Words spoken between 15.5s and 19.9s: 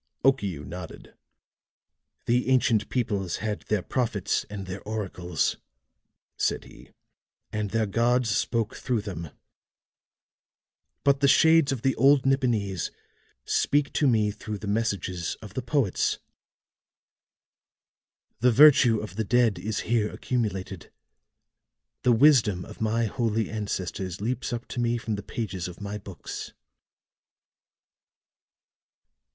the poets. The virtue of the dead is